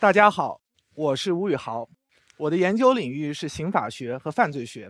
[0.00, 0.60] 大家好，
[0.94, 1.88] 我是吴宇豪，
[2.36, 4.88] 我的研究领域是刑法学和犯罪学。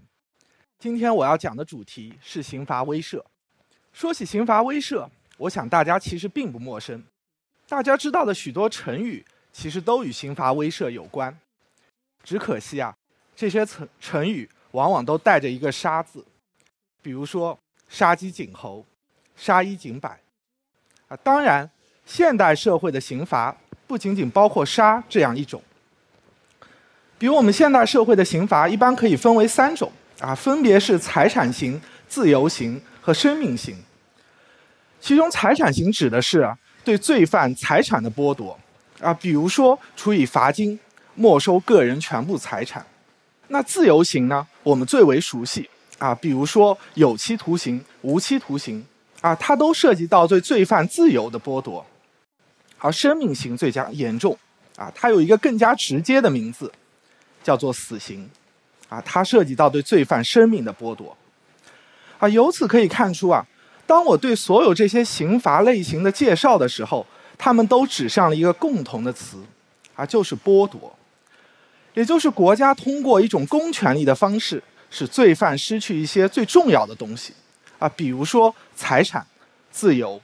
[0.79, 3.25] 今天我要讲的主题是刑罚威慑。
[3.95, 5.09] 说起刑罚威慑，
[5.39, 7.03] 我想大家其实并不陌生。
[7.71, 11.35] 大家知道的许多成语，其实都与刑罚威慑有关。
[12.23, 12.95] 只可惜啊，
[13.35, 16.23] 这些成成语往往都带着一个“杀”字，
[17.01, 18.85] 比如说“杀鸡儆猴
[19.35, 20.21] ”“杀一儆百”。
[21.09, 21.71] 啊，当然，
[22.05, 23.57] 现代社会的刑罚。
[23.89, 25.61] 不仅仅包括杀这样一种，
[27.19, 33.75] 比如我们现代社会的刑罚一般可以分为三种啊，分别是财产刑、自由刑和生命刑。
[35.01, 38.59] 其中财产刑指的是对罪犯财产的剥夺
[39.01, 40.79] 啊，比如说处以罚金、
[41.15, 42.85] 没收个人全部财产。
[43.47, 48.85] 那自由刑呢，我们最为熟悉啊，比如说有期徒刑、无期徒刑
[49.23, 51.87] 啊，它都涉及到对罪犯自由的剥夺。
[52.79, 54.39] 而生命刑最加严重，
[54.77, 56.71] 啊，它有一个更加直接的名字，
[57.43, 58.29] 叫做死刑，
[58.89, 61.17] 啊，它涉及到对罪犯生命的剥夺，
[62.19, 63.45] 啊，由此可以看出啊，
[63.87, 67.05] 当我对所有这些刑罚类型的介绍的时候，
[67.37, 69.43] 他们都指向了一个共同的词，
[69.95, 70.97] 啊，就是剥夺，
[71.95, 77.33] 也就是国家通过一种公权力的方式，使罪犯失去一些最重要的东西，
[77.79, 79.27] 啊，比如说财产、
[79.73, 80.21] 自由，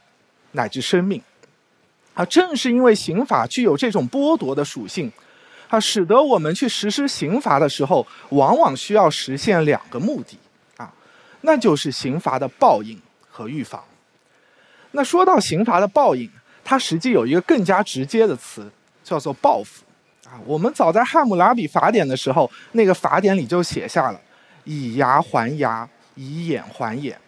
[0.53, 1.21] 乃至生命。
[2.15, 5.11] 啊，正是因为刑法具有这种剥夺的属性，
[5.69, 10.39] 啊，使得我们去实施刑罚的时候，往往需要实现两个目的，
[10.77, 10.95] 啊，
[11.41, 12.97] 那就是刑罚的报应
[13.29, 13.83] 和预防。
[14.93, 16.31] 那说到刑罚的报应，
[16.63, 18.71] 它实际有一个更加直接的词，
[19.03, 19.83] 叫做报复。
[20.25, 24.21] 啊，我们早在《汉姆拉比法典》的时候，那个法典里就写下了
[24.63, 27.21] “以牙还牙，以眼还眼”。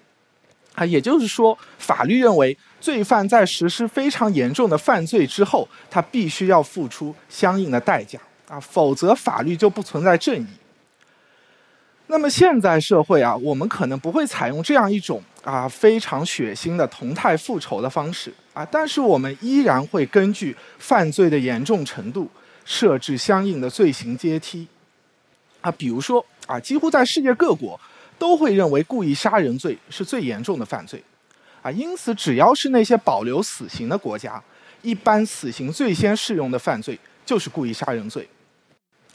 [0.77, 2.57] 啊，也就是说，法律认为。
[2.81, 10.47] 罪犯在实施非常严重的犯罪之后，他必须要付出相应的代价啊，否则法律就不存在正义。
[12.09, 22.31] 那么现在社会啊，我们可能不会采用这样一种啊非常血腥的同态复仇的方式啊，但是我们依然会根据犯罪的严重程度
[22.65, 24.69] 设置相应的罪行阶梯
[25.61, 27.81] 啊，比如说啊，几乎在世界各国
[28.19, 31.03] 都会认为故意杀人罪是最严重的犯罪。
[31.67, 34.41] 啊，因此，只要是那些保留死刑的国家，
[34.83, 38.29] 一般死刑最先适用的犯罪就是故意杀人罪。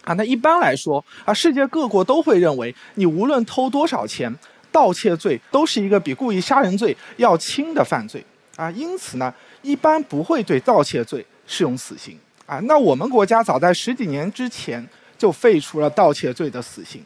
[0.03, 4.35] 啊，那一般来说，啊，世界各国都会认为，你无论偷多少钱，
[4.69, 8.21] 盗窃罪都是一个比故意杀人罪要轻的犯罪。
[8.57, 12.19] 啊，因此呢，一般不会对盗窃罪适用死刑。
[12.45, 14.85] 啊，那我们国家早在十几年之前
[15.17, 17.01] 就废除了盗窃罪的死刑。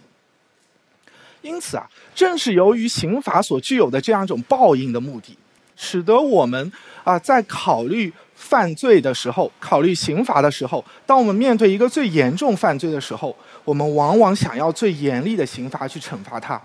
[1.45, 5.37] 因此啊，正是由于刑法所具有的这样一种报应的目的，
[5.75, 6.71] 使得我们
[7.03, 16.59] 啊在考虑犯罪的时候，考虑刑罚的时候，当我们面对一个最严重犯罪的时候，我们往往想要最严厉的刑罚去惩罚他，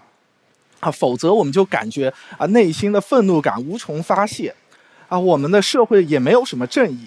[0.80, 4.54] 啊，否则我们就感觉啊内心的愤怒感无从发泄，
[5.08, 7.06] 啊，我们的社会也没有什么正义，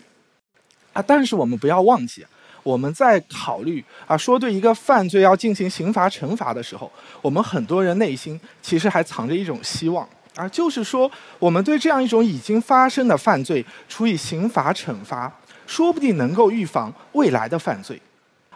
[0.94, 2.24] 啊，但是我们不要忘记。
[2.64, 6.90] 我们在考虑啊，说对一个犯罪要进行刑罚惩罚的时候，
[7.22, 15.30] 我们很多人内心其实还藏着一种希望啊，就是说，我们对这样一种已经发生的犯罪处以刑罚惩罚，
[15.68, 18.02] 说不定能够预防未来的犯罪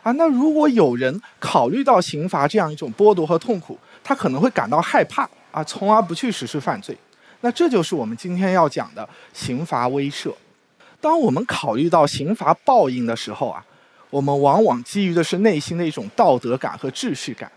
[0.01, 0.11] 啊。
[0.13, 6.97] 那如果有人考虑到刑罚这样一种剥夺和痛苦，他可能会感到害怕啊，从而不去实施犯罪。
[7.41, 10.33] 那这就是我们今天要讲的刑罚威慑。
[11.01, 13.63] 当我们考虑到刑罚报应的时候啊。
[14.09, 17.51] 我们往往基于的是内心的一种道德感和秩序感，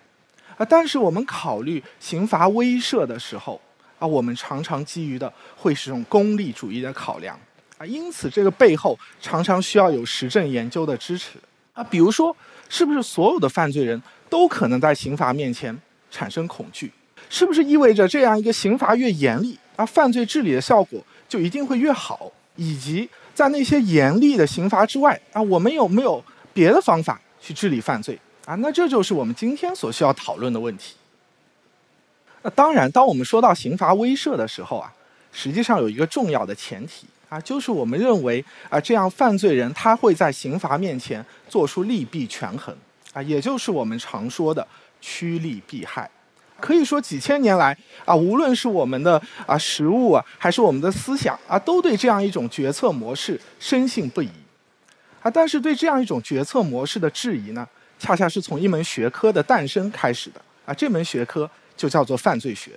[0.57, 3.61] 啊，但是我们考虑刑罚威慑的时候，
[3.99, 7.39] 啊，我们常常基于的会是种功利主义的考量，
[7.79, 11.39] 啊，因此这个背后常常需要有实证研究的支持，
[11.73, 12.37] 啊，比如说，
[12.69, 15.79] 是不是所有的犯罪人都可能在刑罚面前
[16.11, 16.93] 产生恐惧？
[17.29, 22.33] 是不是意味着这样一个刑罚越严厉，啊，犯罪治理的效果就一定会越好？
[22.57, 26.23] 以及在那些严厉的刑罚之外，啊，我们有没有？
[26.61, 30.95] 别的方法去治理犯罪啊，那这就是我们今天所需要讨论的问题。
[32.43, 34.93] 那当然，当我们说到刑罚威慑的时候啊，
[35.33, 42.77] 实际上有一个重要的前提啊，就是我们认为啊，这样犯罪人他会在刑罚面前做出利弊权衡
[43.15, 44.67] 啊，也就是我们常说的
[45.01, 46.11] 趋利避害。
[46.61, 47.75] 可以说，几千年来
[48.05, 54.29] 啊，无论是我们的啊实物啊，还是我们的思想啊，都对这样一种决策模式深信不疑。
[55.23, 57.69] 啊，但是对这样一种决策模式的质疑呢，
[57.99, 60.41] 恰恰是从一门学科的诞生开始的。
[60.65, 62.73] 啊，这门学科就叫做犯罪学。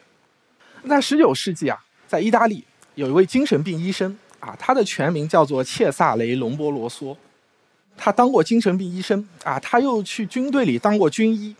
[0.87, 2.63] 在十九世纪啊，在意大利
[2.95, 7.15] 有一位精神病医生啊，他的全名叫做切萨雷·隆波罗梭。
[7.95, 11.55] 他当过精神病医生啊，他又去军队里当过军医。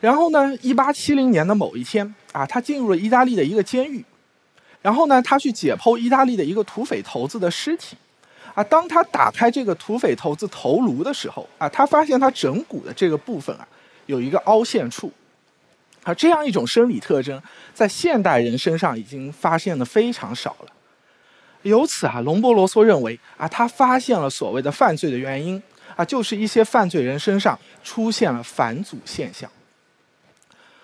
[0.00, 4.04] 然后呢，一八七零年的某一天啊，他进入了意大利的一个监狱。
[4.80, 7.96] 然后呢，他去解剖意大利的一个土匪头子的尸体。
[8.54, 13.66] 啊，当他打开这个土匪头子头颅的时候啊，他发现他枕骨的这个部分啊，
[14.06, 15.10] 有一个凹陷处。
[16.04, 17.40] 啊，这样一种生理特征，
[17.72, 20.72] 在现代人身上已经发现的非常少了。
[21.62, 25.62] 由此啊，隆波罗梭认为啊，他发现了所谓的犯罪的原因
[25.94, 29.48] 啊，就是一些犯罪人身上出现了返祖现象。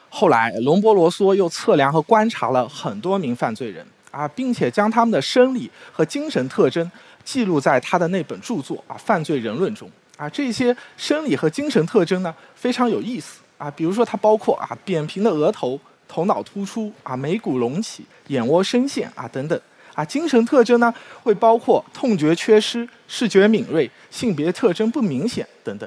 [0.09, 6.89] 后来，隆波罗梭又测量和观察了很多名犯罪人啊，并且将他们的生理和精神特征
[7.29, 10.27] 记录在他的那本著作啊《犯罪人论》中啊。
[10.31, 13.71] 这些生理和精神特征呢，非常有意思啊。
[13.71, 15.79] 比如说，它包括啊扁平的额头、
[16.09, 19.61] 头脑突出啊、眉骨隆起、眼窝深陷啊等等。
[19.93, 25.87] 啊，精神特征呢，会包括痛觉缺失、视觉敏锐、性别特征不明显等等。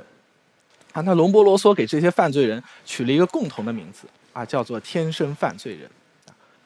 [0.92, 5.90] 啊，那隆波罗梭给这些犯罪人取了一个共同的名字，啊，叫做“天生犯罪人”。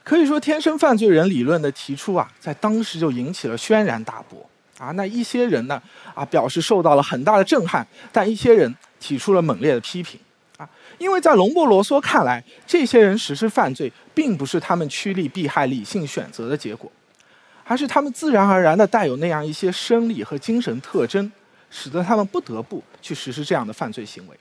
[0.04, 4.46] 可以说，“天生犯罪人”理论的提出啊，在当时就引起了轩然大波。
[4.78, 5.82] 啊，那一些人呢，
[6.14, 10.20] 啊，表示受到了很大的震撼，但一些人提出了猛烈的批评。
[10.58, 16.92] 啊，因为在隆波罗梭看来，这些人实施犯罪，并不是他们趋利避害、理性选择的结果。
[17.68, 21.32] 而是他们自然而然的带有那样一些生理和精神特征，
[21.72, 24.38] 使得他们不得不去实施这样的犯罪行为。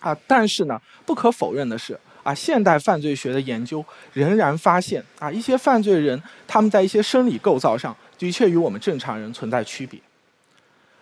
[0.00, 3.82] 啊，但是呢，不可否认的是，啊，现代犯罪学的研究
[4.12, 9.98] 仍然发现，啊，一些犯罪人他们在一些生理构造上的确与我们正常人存在区别。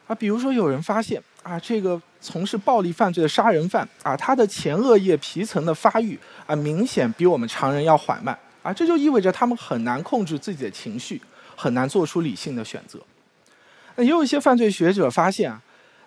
[0.06, 6.16] 啊，比如说有人发现，啊，这个从事暴力犯罪的杀人犯，啊，他的前额叶皮层的发育，
[6.46, 8.38] 啊，明显比我们常人要缓慢。
[8.62, 11.20] 啊，这就意味着他们很难控制自己的情绪，
[11.56, 13.00] 很难做出理性的选择。
[13.94, 15.60] 那也有一些犯罪学者发现啊，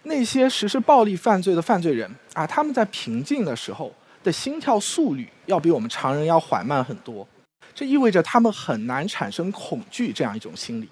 [0.03, 7.27] 那些实施暴力犯罪的犯罪人啊，他们在平静的时候的心跳速率要比我们常人要缓慢很多。
[7.73, 10.89] 这意味着他们很难产生恐惧这样一种心理。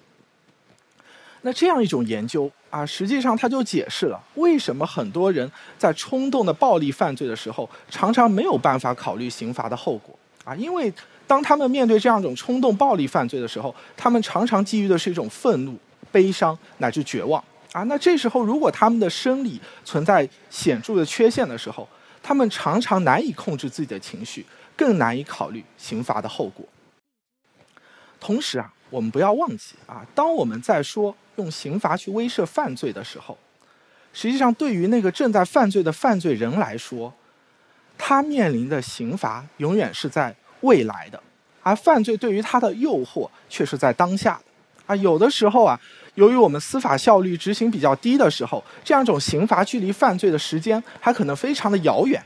[1.42, 10.92] 那这样一种研究啊，实际上它就解释了为什么很多人在冲动的暴力犯罪的时候，常常没有办法考虑刑罚的后果啊，因为。
[11.28, 15.78] 当他们面对这样一种冲动暴力犯罪的时候，他们常常基于的是一种愤怒、
[16.10, 17.38] 悲伤乃至绝望
[17.70, 17.82] 啊。
[17.82, 21.86] 那这时候，如果他们的生理存在显著的缺陷的时候，
[22.22, 26.64] 他们常常难以控制自己的情绪，更难以考虑刑罚的后果。
[28.18, 33.36] 同时啊，我们不要忘记啊，当我们在说用刑罚去威慑犯罪的时候，
[34.12, 37.12] 实际上对于那个正在犯罪的犯罪人来说，
[37.96, 40.34] 他面临的刑罚永远是在。
[40.62, 41.22] 未来的，
[41.62, 44.44] 而犯罪对于他的诱惑却是在当下的，
[44.86, 45.78] 啊，有的时候啊，
[46.16, 52.20] 由于我们司法效率执行比较低的时候，这样一种刑罚距离犯罪的时间还可能非常的遥远，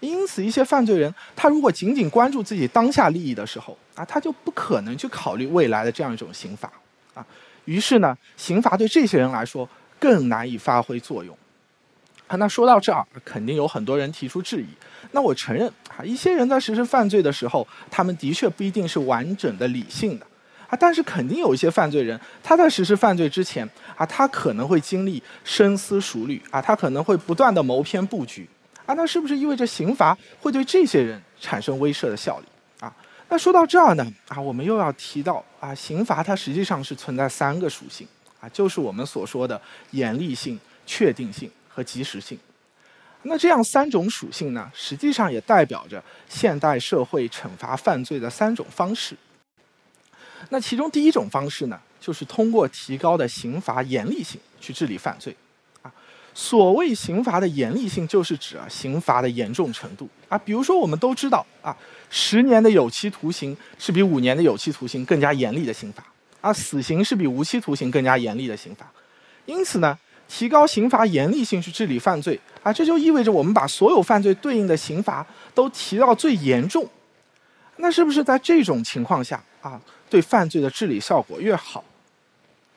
[0.00, 6.70] 因此一些犯罪人他如果仅仅关注自己当下利益的时候，啊，他就不可能去考虑未来的这样一种刑罚，
[7.14, 7.26] 啊，
[7.64, 11.36] 于是呢，刑罚对这些人来说更难以发挥作用。
[12.28, 14.66] 啊，那说到这儿，肯定有很多人提出质疑。
[15.12, 20.26] 那我承认，啊，一些人在实施犯罪的时候，他们的确不一定是完整的理性的，
[20.68, 28.48] 啊，但是肯定有一些犯罪人，他在实施犯罪之前，啊，他可能会经历深思熟虑，啊，他可能会不断的谋篇布局，
[28.86, 32.46] 啊，那是不是意味着刑罚会对这些人产生威慑的效力？
[32.80, 32.94] 啊，
[33.28, 38.08] 那说到这儿呢，啊，我们又要提到，啊，刑罚它实际上是存在三个属性，
[38.40, 41.50] 啊，就是我们所说的严厉性、确定性。
[41.68, 42.38] 和及时性，
[43.24, 49.14] 那这样三种属性呢，实际上也代表着现代社会惩罚犯罪的三种方式。
[50.48, 55.36] 那其中第一种方式呢，就是通过提高的刑罚严厉性去治理犯罪。
[56.36, 60.06] 所谓刑罚的严厉性，就是指啊刑罚的严重程度。
[60.28, 61.74] 啊，比如说我们都知道啊，
[62.10, 66.04] 十年的有期徒刑是比五年的有期徒刑更加严厉的刑罚，
[66.42, 68.86] 啊，死刑是比无期徒刑更加严厉的刑罚。
[69.46, 69.98] 因此呢。
[70.28, 75.24] 提高刑罚严厉性去治理犯罪啊，这就意味着我们把所有犯罪对应的刑罚
[75.54, 76.84] 都提到最严重。
[77.76, 81.84] 那是不是在这种情况下啊，对犯罪的治理效果越好？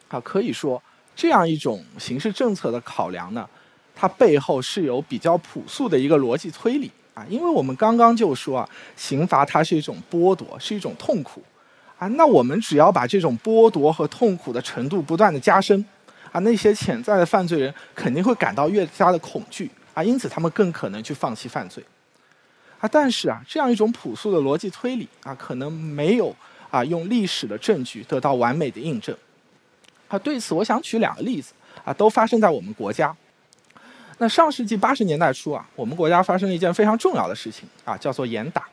[0.10, 0.80] 啊，可以说
[1.20, 3.46] 这样一种刑事政策的考量呢，
[3.94, 7.26] 它背后是有比较朴素的一个逻辑推理啊。
[7.28, 11.44] 因为我们刚刚就说啊，刑罚它是一种剥夺，是一种痛苦
[11.98, 12.08] 啊。
[12.08, 15.84] 那我们只要把这种剥夺和痛苦的程度不断的加深。
[16.32, 21.84] 啊，那些潜在的犯罪人肯定会感到越加的恐惧啊，因此他们更可能去放弃犯罪。
[22.80, 26.34] 啊，但是啊，这样一种朴素的逻辑推理啊，可能没有
[26.70, 29.14] 啊用历史的证据得到完美的印证。
[30.10, 31.54] 啊，对此我想举两个例子
[31.86, 33.16] 啊，都发生在我们国家。
[34.18, 38.68] 那上世纪八十年代初啊，我们国家发生了一件非常重要的事情啊，叫做严打。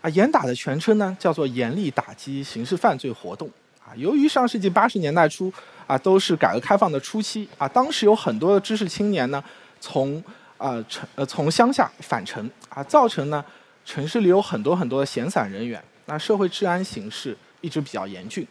[0.00, 3.50] 啊，严打的全称呢叫做严厉打击刑事犯罪活动。
[3.84, 5.52] 啊，由于上世纪八十年代初
[5.86, 9.42] 啊都是改革开放的初期啊，当时有很多的知识青年呢
[9.80, 10.22] 从
[10.56, 13.44] 啊城呃从乡下返城啊，造成呢
[13.84, 18.46] 城市里有很多很多的闲散人员，那社会治安形势一直比较严峻。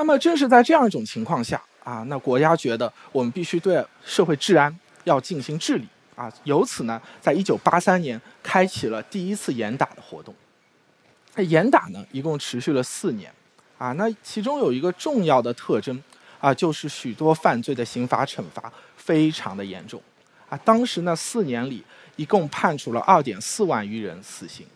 [0.00, 1.62] 那么正是在这样一种情况下。
[1.84, 10.34] 啊，那国家觉得我们必须对社会治安要进行治理啊，由此呢，在一九八三年开启了第一次严打的活动。
[11.34, 13.30] 那严打呢，一共持续了四年，
[13.76, 16.02] 啊，那其中有一个重要的特征
[16.38, 20.00] 啊，就是许多犯罪的刑罚惩罚非常的严重，
[20.48, 21.82] 啊，当时呢四年里
[22.16, 24.66] 一共判处了二点四万余人死刑，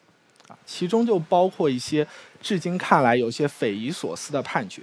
[0.48, 2.06] 啊，其中就包括一些
[2.40, 4.82] 至今看来有些匪夷所思的判决。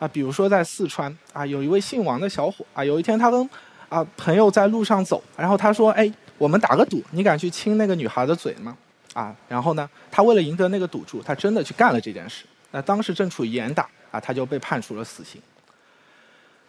[0.00, 3.48] 啊，比如说在四川啊，有一位姓王的小伙啊，有一天他跟
[3.88, 8.76] 啊朋友在路上走，然后他说：“哎，我们打个赌，你敢去亲那个女孩的嘴吗？”
[9.12, 12.46] 啊，然后呢，他为了赢得那个赌注，他真的去干了这件事。
[12.70, 15.38] 那当时正处于严打啊，他就被判处了死刑。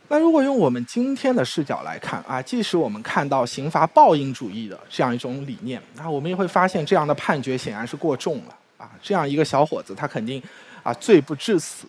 [0.10, 8.92] 那如果用我们今天的视角来看啊，即使我们看到刑罚报应主义的这样一种理念，那我们也会发现这样的判决显然是过重了啊。
[9.02, 10.44] 这样一个小伙子，他肯定
[10.84, 11.88] 啊罪不至死。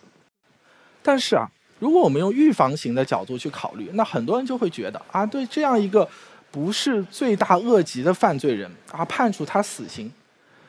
[1.02, 6.08] 但是啊，如果我们用预防型的角度去考虑，那很多人就会觉得啊，对这样一个
[6.50, 10.12] 不是罪大恶极的犯罪人啊，判处他死刑，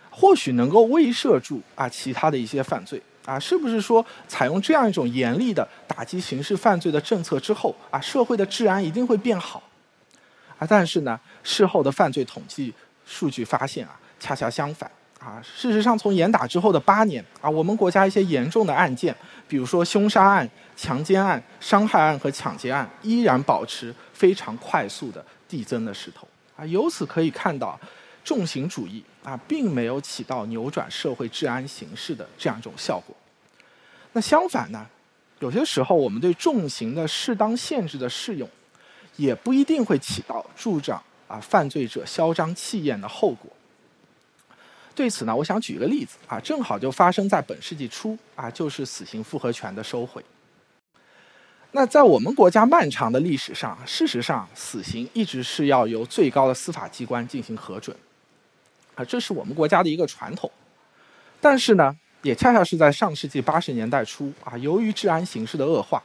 [0.09, 9.61] 或许能够威慑住啊其他的一些犯罪啊，是不是说采用这样一种严厉的打击刑事犯罪的政策之后啊，社会的治安一定会变好？
[10.57, 12.73] 啊，但是呢，事后的犯罪统计
[13.05, 14.89] 数据发现啊，恰恰相反。
[15.23, 19.15] 啊，事实上，从严打之后的八年啊，我们国家一些严重的案件，
[19.47, 26.27] 比如说凶杀案、强奸案、伤害案和抢劫案，依然保持非常快速的递增的势头。
[26.57, 27.79] 啊，由此可以看到，
[28.25, 33.15] 重刑主义啊，并没有起到扭转社会治安形势的这样一种效果。
[34.11, 34.85] 那相反呢，
[35.39, 38.49] 有些时候我们对重刑的适当限制的适用，
[39.15, 43.49] 也不一定会起到助长啊犯罪者嚣张气焰的后果。
[44.95, 50.23] 对此呢，我想举一个例子啊，正好就发生在本世纪初啊，就是死刑复核权的收回。
[51.71, 57.97] 那在我们国家漫长的历史上，事实上死刑一直是要由最高的司法机关进行核准，
[58.93, 60.51] 啊，这是我们国家的一个传统。
[61.41, 66.03] 但是呢，也恰恰是在上世纪八十年代初啊，由于治安形势的恶化，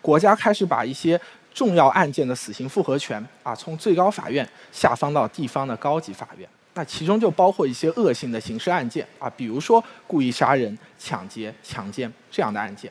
[0.00, 1.20] 国家开始把一些
[1.52, 6.48] 重要案件的死刑复核权啊，从最高法院下放到地方的高级法院。
[6.74, 12.90] 那其中就包括一些恶性的刑事案件啊，比如说故意杀人、抢劫、强奸这样的案件。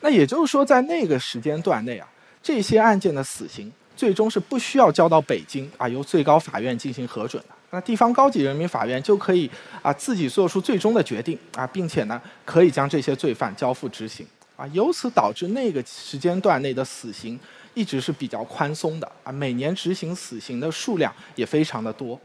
[0.00, 2.08] 那也就是说，在那个时间段内啊，
[2.42, 7.54] 这些案件的死刑最终是不需要交到北京啊，由最高法院进行核准的。
[7.70, 9.50] 那地方高级人民法院就可以
[9.82, 17.38] 啊自己做出最终的决定啊，并且呢，可以将这些罪犯交付执行啊，由此导致那个时间段内的死刑。
[17.76, 22.18] 一直是比较宽松的啊，每年执行死刑的数量也非常的多。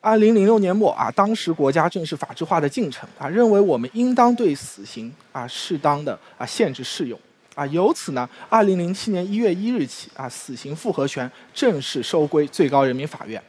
[0.00, 7.16] 二零零六年末啊，当时国家正是法制化的进程啊，认为我们应当对死刑啊适当的啊限制适用
[7.54, 13.40] 啊，由此呢，二零零七年一月一日起啊，死刑复核权正式收归最高人民法院。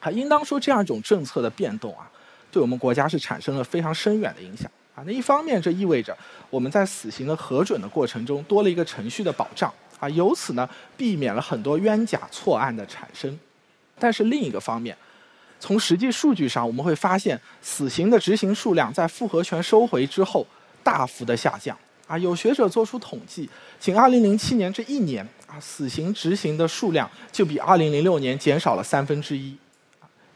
[0.00, 2.10] 啊，应当说这样一种政策的变动啊，
[2.52, 5.02] 对我们国家是产生了非常深远的影响啊。
[5.06, 6.14] 那一方面，这意味着
[6.50, 9.72] 我们在死刑的核准的过程中多了一个程序的保障。
[10.00, 13.38] 啊，由此呢，避免了很多冤假错案的产生。
[13.98, 14.96] 但是另一个方面，
[15.60, 20.46] 从实际数据上，我们会发现，死刑的执行数量在复核权收回之后
[20.82, 21.76] 大幅的下降。
[22.06, 29.56] 啊，有学者做出统计，仅2007年这一年，啊，死刑执行的数量就比2006年减少了三分之一。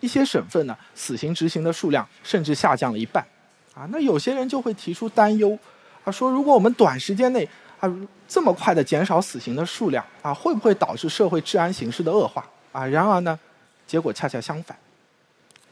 [0.01, 3.27] 一些省份呢，死刑执行的数量甚至下降了一半。
[3.75, 5.59] 啊，那有些人就会提出担忧，
[6.05, 7.49] 啊，说如果我们短时间内，
[7.85, 7.93] 啊，
[8.27, 12.87] 这么快的减少死刑的数量啊，会不会导致社会治安形势的恶化啊？
[12.87, 13.39] 然而呢，
[13.87, 14.77] 结果恰恰相反，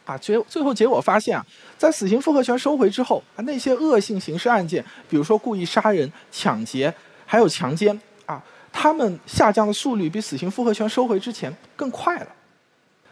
[0.05, 1.45] 啊，最最后结果发现啊，
[1.79, 6.93] 在死刑复核权收回之后啊，那些恶性刑事案件，比如说故意杀人、抢劫，
[7.25, 12.29] 还有强奸啊，他们下降的速率比死刑复核权收回之前更快了。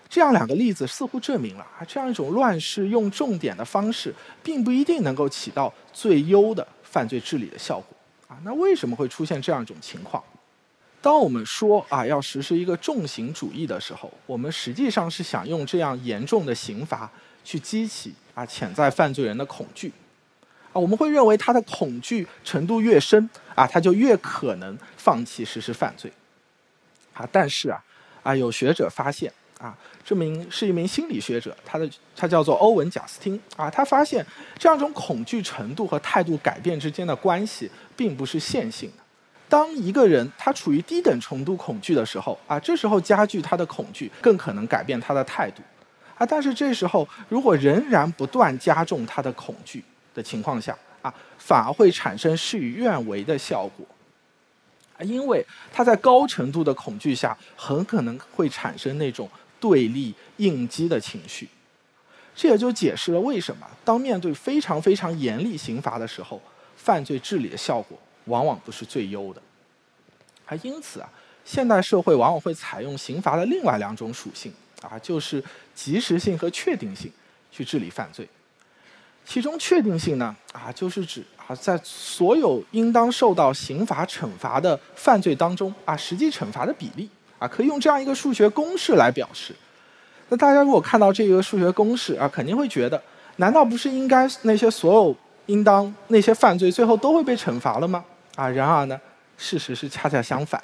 [0.08, 7.96] 这样两个例子似乎证明了啊，这样一种乱世用重点的方式，并不一定能够起到最优的犯罪治理的效果。
[8.30, 10.22] 啊，那为什么会出现这样一种情况？
[11.02, 17.10] 当我们说啊要实施一个重刑主义的时候，我们实际上是想用这样严重的刑罚
[17.42, 19.92] 去激起啊潜在犯罪人的恐惧。
[20.72, 26.12] 啊，我们会认为他的恐惧程度越深啊，他就越可能放弃实施犯罪。
[27.14, 27.82] 啊，但是啊，
[28.22, 29.76] 啊，有学者发现啊，
[30.10, 34.26] 这名是一名心理学者，他的他叫做欧文·贾斯汀啊，他发现
[34.58, 39.04] 这样一种恐惧程度和态度改变之间的关系并不是线性的。
[39.48, 45.62] 当一个人他处于低等程度恐惧的时候啊，这时候加剧他的恐惧，更可能改变他的态度。
[46.18, 53.86] 啊，但是这时候如果仍然不断加重他的恐惧的情况下啊，反而会产生事与愿违的效果。
[54.98, 61.48] 啊，因为他在高程度的恐惧下，很可能会产生那种对立应激的情绪。
[62.34, 66.40] 这也就解释了为什么当面对非常非常严厉刑罚的时候，
[66.76, 69.42] 犯罪治理的效果往往不是最优的。
[70.44, 71.08] 还，因此啊，
[71.44, 74.52] 现代社会往往会采用刑罚的另外两种属性。
[74.80, 77.12] 啊，就是及时性和确定性
[77.52, 78.26] 去治理犯罪。
[79.26, 87.10] 其中确定性呢，啊，就是指啊，在所有应当受到刑罚惩罚的犯罪当中，啊，实际惩罚的比例，
[87.40, 89.52] 啊，可以用这样一个数学公式来表示。
[90.28, 93.02] 那大家如果看到这个数学公式啊，肯定会觉得，
[93.36, 95.16] 难道不是应该那些所有
[95.46, 98.04] 应当那些犯罪最后都会被惩罚了吗？
[98.36, 99.00] 啊，然而呢，
[99.36, 100.62] 事实是恰恰相反。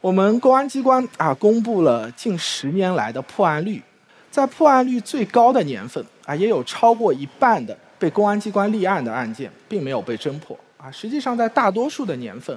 [0.00, 3.82] 我们公安机关啊，公布了近十年来的破案率，
[4.30, 10.90] 在破案率最高的年份啊，也有超过一半的被公安机关立案的案件并没有被侦破啊。
[10.90, 12.56] 实际上，在大多数的年份，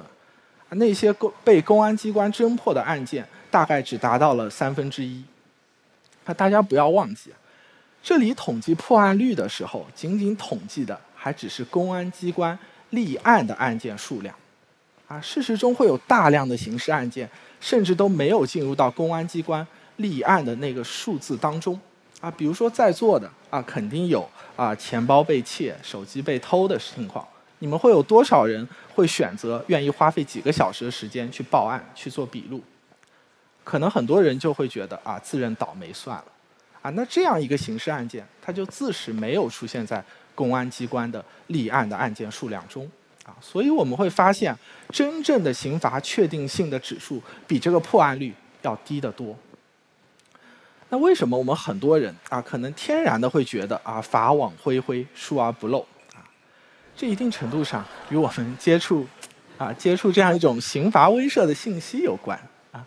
[0.75, 5.23] 那些公被公安机关侦破的案件大概只达到了三分之一。
[6.25, 7.31] 那大家不要忘记，
[8.01, 12.57] 这里统计破案率的时候，仅仅统计的还只是公安机关
[12.91, 14.33] 立案的案件数量。
[15.07, 19.65] 啊，事实中会有大量的刑事案件，甚至都没有进入到公安机关
[19.97, 21.77] 立案的那个数字当中。
[22.21, 27.27] 啊，比如说在座的啊，肯定有啊钱包被窃、手机被偷的情况。
[27.61, 32.59] 你们会有多少人会选择愿意花费几个小时的时间去报案、去做笔录？
[33.63, 36.25] 可能很多人就会觉得啊，自认倒霉算了。
[36.81, 42.89] 啊，那这样一个刑事案件，它就自始没有出现在公安机关的立案的案件数量中。
[43.23, 44.57] 啊，所以我们会发现，
[44.89, 49.37] 真正的刑罚确定性的指数比这个破案率要低得多。
[50.89, 55.85] 那为什么我们很多人啊，可能天然的会觉得啊，法网恢恢，疏而不漏？
[57.01, 59.07] 这一定程度上与我们接触
[59.57, 62.39] 啊，接触这样一种刑罚威慑的信息有关
[62.71, 62.85] 啊。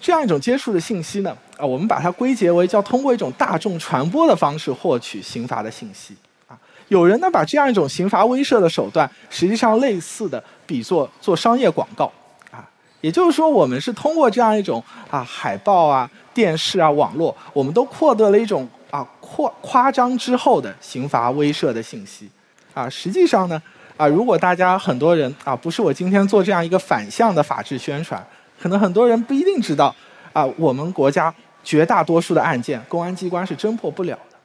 [0.00, 6.14] 这样一种接触的信息呢，啊，我们把它归结为叫通过一种大众传播的方式获取刑罚的信息
[6.46, 6.56] 啊。
[6.86, 12.04] 有人呢把这样一种刑罚威慑的手段，实际上类似的比作做商业广告，
[12.52, 22.30] 啊，也就是说我们是通过这样一种啊海报啊、电视啊、网络，我们都获得了一种啊扩夸张之后的刑罚威慑的信息，
[22.74, 23.62] 啊，实际上呢，
[23.96, 28.24] 啊，如果大家很多人啊，不是我今天做这样一个反向的法制宣传，
[28.60, 29.94] 可能很多人不一定知道，
[30.32, 34.36] 啊，我们国家绝大多数的案件，公安机关是侦破不了的，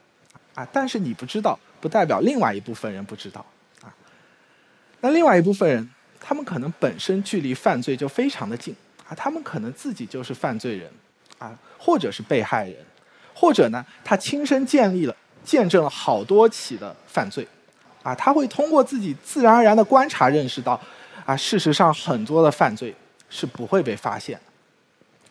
[0.54, 1.58] 啊，但是你不知道。
[1.78, 3.44] 不代表另外一部分人不知道
[3.82, 3.92] 啊。
[5.02, 8.74] 那另外一部分人，他们可能本身距离犯罪就非常的近
[9.06, 10.90] 啊，他们可能自己就是犯罪人
[11.38, 12.76] 啊，或者是被害人，
[13.34, 17.46] 或者呢，他亲身建立了、见证了好多起的犯罪
[18.06, 20.80] 啊，他会通过自己自然而然的观察认识到
[21.24, 22.94] 啊，事实上很多的犯罪
[23.28, 24.38] 是不会被发现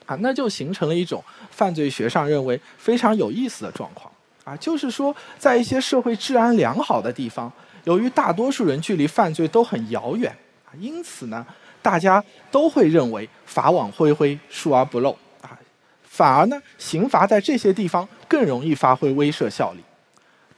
[0.05, 4.11] 啊，那就形成了一种犯罪学上认为非常有意思的状况。
[4.43, 7.49] 啊，就是说，在一些社会治安良好的地方，
[7.85, 10.29] 由于大多数人距离犯罪都很遥远
[10.65, 11.47] 啊，因此呢，
[11.81, 15.57] 大家都会认为法网恢恢，疏而不漏啊，
[16.03, 19.79] 反而呢，刑罚在这些地方更容易发挥威慑效力。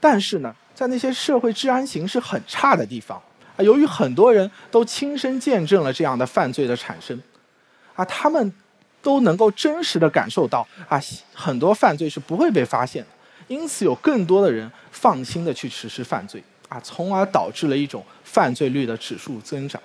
[0.01, 3.19] 但是呢，在那些社会治安形势很差的地方
[3.55, 7.19] 啊，由于很多人都亲身见证了这样的犯罪的产生
[7.95, 8.53] 啊，他们
[9.01, 11.01] 都能够真实的感受到啊，
[11.33, 13.09] 很多犯罪是不会被发现的。
[13.47, 19.81] 因此，有更多的人放心的去实施犯罪啊，从而导致了一种犯罪率的指数增长。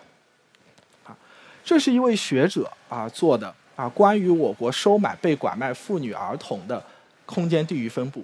[1.04, 1.16] 啊，
[1.64, 6.84] 这是一位学者啊做的啊关于我国收买被拐卖妇女儿童的
[7.24, 8.22] 空间地域分布。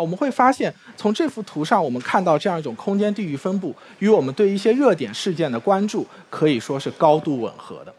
[0.00, 7.94] 我们会发现，从这幅图上，我们看到这样一种空间地域分布，与我们对一些热点事件的关注可以说是高度吻合的。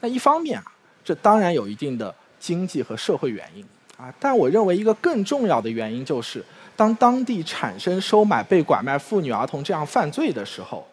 [0.00, 0.64] 那一方面啊，
[1.04, 3.64] 这当然有一定的经济和社会原因。
[3.96, 6.44] 啊，但我认为一个更重要的原因就是，
[6.76, 10.86] 当当地产生收买被拐卖妇女儿童这样犯罪的时候，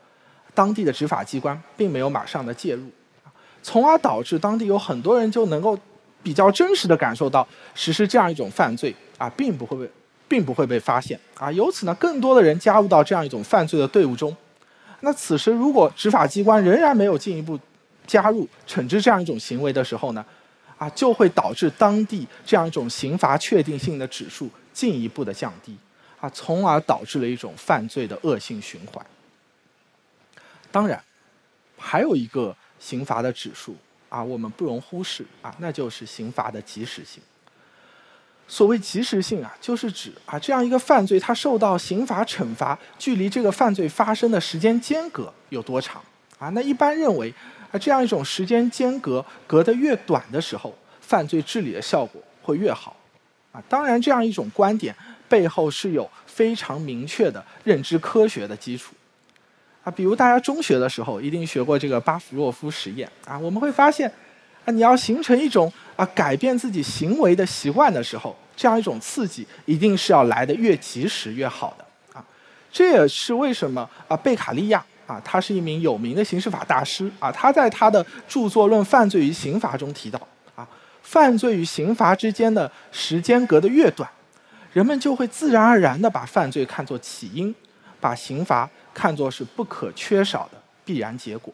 [0.56, 2.90] 当地的执法机关并没有马上的介入，
[3.62, 5.78] 从而导致当地有很多人就能够
[6.26, 9.92] 比较真实的感受到实施这样一种犯罪啊，并不会被
[10.28, 11.52] 并不会被发现啊。
[11.52, 14.36] 由此呢，更多的人加入到这样一种犯罪的队伍中。
[15.02, 17.60] 那此时，如果执法机关仍然没有进一步
[18.08, 20.26] 加入惩治这样一种行为的时候呢，
[20.80, 25.78] 啊，就会导致当地这样一种刑罚确定性的指数进一步的降低
[26.20, 29.06] 啊，从而导致了一种犯罪的恶性循环。
[30.72, 31.00] 当然，
[31.78, 33.76] 还有一个刑罚的指数
[34.16, 37.22] 啊，我们不容忽视啊，那就是刑罚的及时性。
[38.48, 46.02] 所谓及时性啊，就是指啊这样一个犯罪，它受到刑罚惩罚距离这个犯罪发生的时间间隔有多长
[46.40, 46.48] 啊？
[46.52, 47.34] 那一般认为
[47.74, 52.96] 啊这样一种时间间隔隔得越短的时候，犯罪治理的效果会越好
[53.52, 53.62] 啊。
[53.68, 54.96] 当然，这样一种观点
[55.28, 58.96] 背后是有非常明确的认知科学的基础
[59.86, 59.92] 啊。
[59.92, 64.12] 比如大家中学的时候一定学过这个巴甫洛夫实验啊，我们会发现。
[64.66, 71.86] 啊，你要形成一种啊改变自己行为的习惯的时候，这样一种刺激一定是要来的越及时越好的
[72.20, 72.26] 啊。
[72.72, 80.20] 这也是为什么啊贝卡利亚啊，他是一名有名的刑事法大师啊，他在他的著作《论犯罪与刑罚》中提到
[80.56, 80.68] 啊，
[81.04, 84.10] 犯罪与刑罚之间的时间隔得越短，
[84.74, 87.54] 人们就会自然而然地把犯罪看作起因，
[88.00, 91.54] 把刑罚看作是不可缺少的必然结果。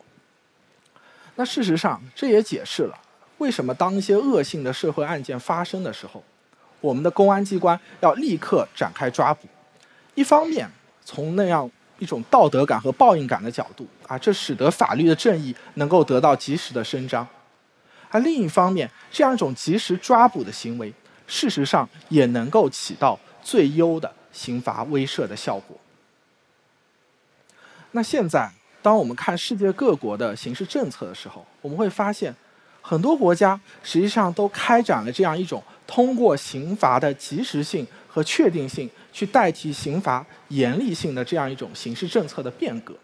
[1.36, 2.98] 那事实上，这也解释了
[3.40, 6.24] 为什么当一些恶性的社会案件发生的时候，
[6.80, 9.48] 我们的公安机关要立刻展开抓捕。
[10.14, 10.70] 一方面，
[11.04, 17.26] 从那样一种道德感和报应感的角度啊，这使得法律的正义能够得到及时的伸张；
[18.10, 20.94] 而另一方面，这样一种及时抓捕的行为，
[21.26, 25.76] 事实上也能够起到最优的刑罚威慑的效果。
[27.92, 28.52] 那现在。
[28.84, 32.36] 当我们看世界各国的刑事政策的时候，我们会发现，
[32.82, 42.96] 很多国家实际上都开展了这样一种通过刑罚的及时性和确定性去代替刑罚严厉性的这样一种刑事政策的变革。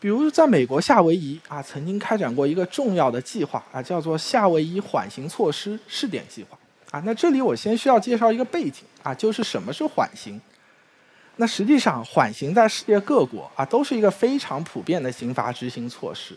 [0.00, 6.58] 比如，在美国夏威夷啊，曾经开展过一个重要的计划啊，叫做夏威夷缓刑措施试点计划
[6.90, 7.00] 啊。
[7.06, 10.40] 那这里我先需要介绍一个背景啊，就是什么是缓刑。
[11.36, 16.36] 那实际上，缓刑在世界各国啊都是一个非常普遍的刑罚执行措施。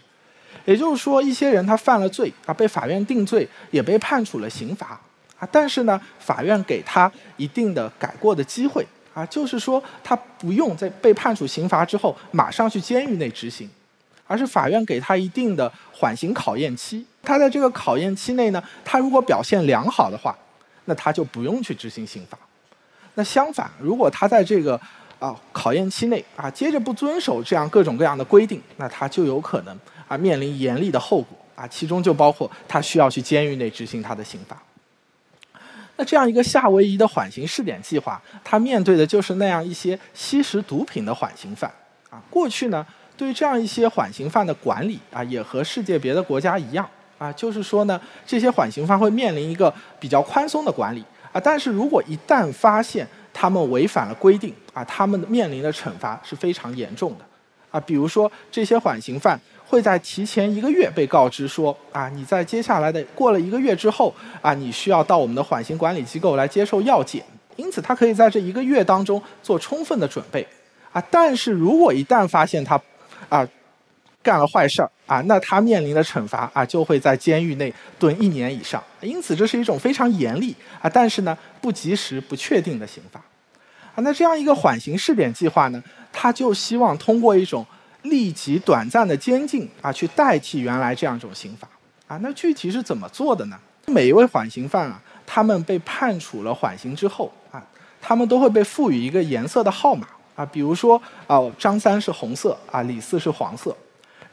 [0.66, 5.00] 也就是说，一些人他犯了罪啊，被法院定罪，也被判处了刑罚
[5.38, 5.48] 啊。
[5.52, 13.70] 但是呢，法院给他一定的改过的机会啊，就是说他不用在被判处刑罚之后马上去监狱内执行，
[14.26, 17.06] 而是法院给他一定的缓刑考验期。
[17.22, 20.36] 他在这个考验期内呢，他如果表现良好的话，
[20.86, 22.38] 那他就不用去执行刑罚。
[23.18, 24.80] 那相反，如果他在这个
[25.18, 29.76] 啊考验期内啊接着不遵守这样各种各样的规定，那他就有可能
[30.08, 34.56] 啊面临严厉的后果啊，其中就包括他需要去监狱内执行他的刑罚。
[35.96, 41.72] 那这样一个夏威夷的缓刑试点计划，他面对的就是那样一些吸食毒品的缓刑犯
[42.12, 42.22] 啊。
[42.30, 42.86] 过去呢，
[43.18, 51.04] 对于这样一些缓刑犯的管理啊，也和世界别的国家一样啊，就是说呢，这些缓刑犯会面临一个比较宽松的管理。
[51.40, 57.26] 但是如果一旦发现他们违反了规定，啊，他们面临的惩罚是非常严重的，
[57.72, 67.24] 啊，比如说这些缓刑犯会在提前一个月被告知说，啊，你在接下来的过了一个月之后，啊，你需要到我们的缓刑管理机构来接受药检，
[67.56, 70.48] 因此他可以在这一个月当中做充分的准备，
[70.92, 72.82] 啊，但是如果一旦发现他，
[73.30, 73.48] 啊。
[74.24, 78.84] 干了坏事儿啊，那他面临的惩罚啊，就会在监狱内蹲一年以上。
[79.02, 83.20] 因此，这是一种非常严厉啊，但是呢，不及时、不确定的刑罚
[83.96, 84.04] 啊。
[84.04, 87.66] 那这样一个缓刑试点计划呢，他就希望通过一种
[88.04, 91.68] 立即、短暂的监禁啊，去代替原来这样一种刑罚
[92.08, 92.20] 啊。
[92.22, 93.58] 那具体是怎么做的呢？
[93.88, 97.66] 每一位缓刑犯啊，他们被判处了缓刑之后啊，
[98.02, 103.74] 他们都会被赋予一个颜色的号码啊，比如说啊，张三是红色啊，李四是黄色。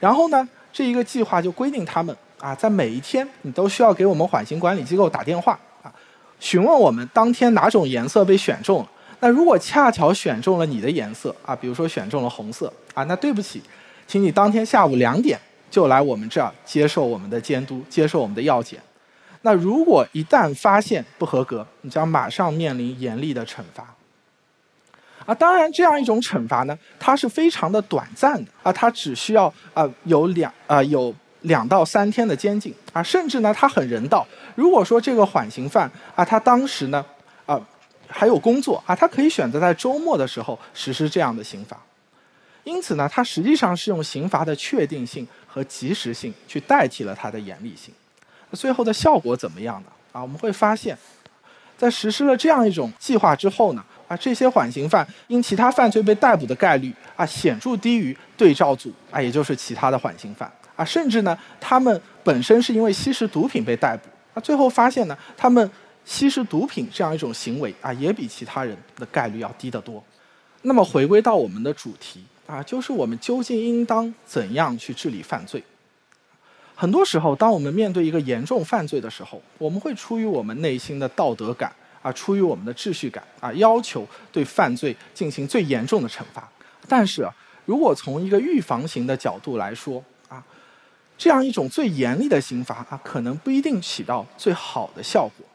[0.00, 5.94] 然后呢，这一个计划就规定他们啊，在每一天你都需要给我们缓刑管理机构打电话啊，
[6.40, 8.90] 询问我们当天哪种颜色被选中了。
[9.20, 13.62] 那如果恰巧选中了你的颜色啊，比如说选中了红色啊，那对不起，
[14.08, 15.38] 请你当天下午两点
[15.70, 18.80] 就来我们这儿接受我们的监督，接受我们的药检。
[19.42, 23.94] 那如果一旦发现不合格，你将马上面临严厉的惩罚。
[25.26, 34.26] 啊，当然，这样一种惩罚呢，它是非常的短暂的啊，它只需要啊有两啊有两到三天的监禁啊，甚至呢，它很人道。
[34.54, 37.04] 如果说这个缓刑犯啊，他当时呢
[37.46, 37.60] 啊
[38.06, 41.78] 还有工作啊，他可以选择在周末的时候实施这样的刑罚。
[42.64, 47.92] 因此呢，它实际上是用刑罚的确定性和及时性去代替了它的严厉性。
[48.52, 49.88] 最后的效果怎么样呢？
[50.12, 50.96] 啊，我们会发现，
[51.76, 65.70] 在实施了这样一种计划之后呢，啊，这些缓刑犯因其他犯罪被逮捕的概率啊，显著低于对照组啊，也就是其他的缓刑犯啊，甚至呢，他们本身是因为吸食毒品被逮捕啊，最后发现呢，他们
[66.04, 70.02] 吸食毒品这样一种行为啊，也比其他人的概率要低得多。
[70.62, 75.62] 那么回归到我们的主题啊，就是我们究竟应当怎样去治理犯罪？
[76.74, 81.72] 很多时候，当我们面对一个严重犯罪的时候，我们会出于我们内心的道德感
[82.04, 86.46] 啊，出于我们的秩序感啊，要求对犯罪进行最严重的惩罚。
[86.86, 87.26] 但是，
[87.64, 90.44] 如果从一个预防型的角度来说啊，
[91.16, 95.46] 这样一种最严厉的刑罚啊，可能不一定起到最好的效果。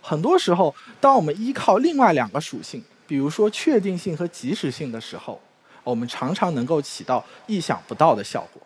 [0.00, 5.40] 很多时候，当我们依靠另外两个属性，比如说确定性和及时性的时候，
[5.84, 8.60] 我们常常能够起到意想不到的效果。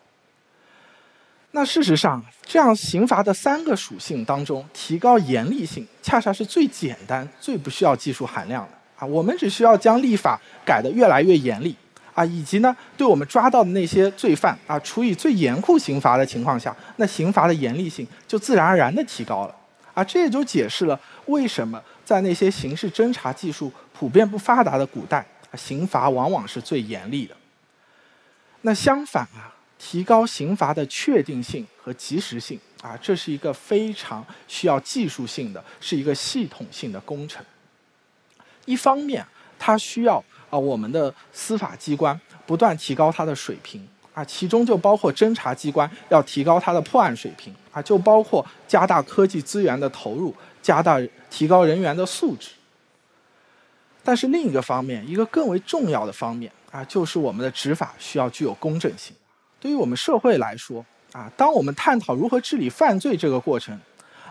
[1.59, 9.03] 那事实上，这样刑罚的三个属性当中，提高严厉性恰恰是最简单、最不需要技术含量的啊。
[9.03, 11.75] 我们只需要将立法改得越来越严厉
[12.13, 19.55] 啊，以及呢，对我们抓到的那些罪犯啊，处以最严酷刑罚的情况下，那刑罚的严厉性就自然而然地提高了
[19.95, 20.03] 啊。
[20.03, 27.35] 这也就解释了为什么在那些刑事侦查技术普遍不发达的古代，刑罚往往是最严厉的。
[28.61, 29.56] 那相反啊。
[29.79, 37.43] 提高刑罚的确定性和及时性啊，这是一个非常需要技术性的，是一个系统性的工程。
[38.65, 39.25] 一方面，
[39.57, 52.49] 它需要啊我们的司法机关不断提高它的水平啊，其中就包括侦查机关要提高它的破案水平啊，就包括加大科技资源的投入，加大提高人员的素质。
[54.03, 59.15] 但是另一个方面，一个更为重要的方面啊，就是我们的执法需要具有公正性。
[59.59, 63.79] 对于我们社会来说，啊，当我们探讨如何治理犯罪这个过程，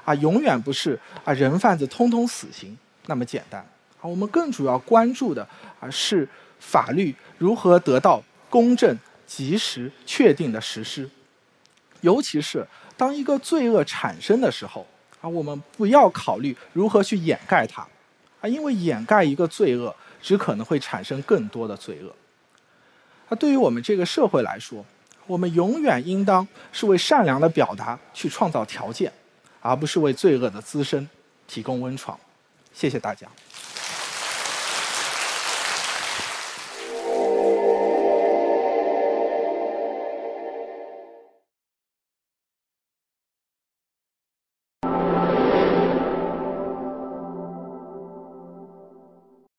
[0.04, 3.60] 啊，永远不是啊人贩子通通死刑那么简单。
[4.00, 5.46] 啊，我们更主要关注的
[5.80, 6.28] 啊是
[6.60, 11.08] 法律如何得到公正、及时、确定的实施。
[12.02, 12.64] 尤其是
[12.96, 14.86] 当一个罪恶产生的时候，
[15.20, 17.86] 啊，我们不要考虑如何去掩盖它，
[18.40, 22.14] 啊，因为掩盖一个罪恶，只可能会产生更多的罪恶。
[23.28, 24.84] 那对于我们这个社会来说，
[25.26, 29.12] 我们永远应当是为善良的表达去创造条件，
[29.60, 31.08] 而不是为罪恶的滋生
[31.46, 32.18] 提供温床。
[32.72, 33.26] 谢谢大家。